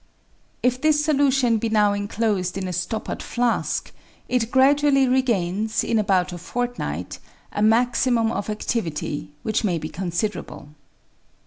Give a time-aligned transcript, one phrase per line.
[0.63, 3.91] If this solution be now enclosed in a stoppered flask,
[4.27, 7.19] it gradually regains, in about a fortnight,
[7.51, 10.69] a maximum of adtivity, which may be considerable.